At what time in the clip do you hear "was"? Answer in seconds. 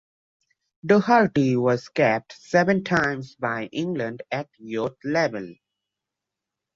1.57-1.87